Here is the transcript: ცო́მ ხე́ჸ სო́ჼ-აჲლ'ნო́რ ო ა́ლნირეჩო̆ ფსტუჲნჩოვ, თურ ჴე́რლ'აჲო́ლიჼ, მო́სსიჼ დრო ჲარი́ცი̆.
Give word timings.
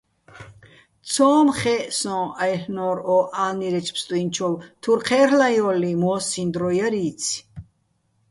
ცო́მ 1.11 1.47
ხე́ჸ 1.59 1.79
სო́ჼ-აჲლ'ნო́რ 1.99 2.97
ო 3.15 3.17
ა́ლნირეჩო̆ 3.45 3.95
ფსტუჲნჩოვ, 3.95 4.53
თურ 4.81 4.99
ჴე́რლ'აჲო́ლიჼ, 5.07 5.91
მო́სსიჼ 6.01 6.43
დრო 6.53 6.69
ჲარი́ცი̆. 6.77 7.37